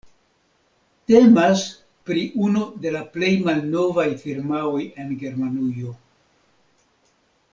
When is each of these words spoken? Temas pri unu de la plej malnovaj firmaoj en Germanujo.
Temas 1.09 1.65
pri 2.09 2.23
unu 2.47 2.63
de 2.85 2.93
la 2.95 3.03
plej 3.17 3.29
malnovaj 3.49 4.07
firmaoj 4.23 4.81
en 5.05 5.13
Germanujo. 5.25 5.93